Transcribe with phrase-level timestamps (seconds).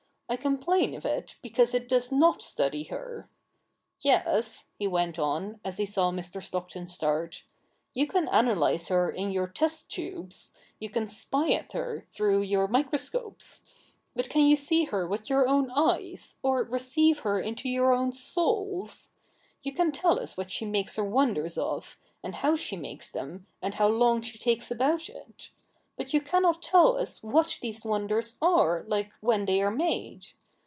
[0.29, 3.27] I complain of it because it does not study her.
[4.01, 6.41] Yes,' he went on, as he saw Mr.
[6.41, 7.43] Stockton start,'
[7.93, 12.69] you can analyse her in your test tubes, you can spy at her through your
[12.69, 13.65] microscopes;
[14.15, 18.13] but can you see her with your own eyes, or receive her into your own
[18.13, 19.09] souls?
[19.63, 23.47] You can tell us what she makes her v>'onders of, and how she makes them,
[23.61, 25.49] and how long she takes about it.
[25.97, 30.27] But you cannot tell us what these wonders are like when they are made.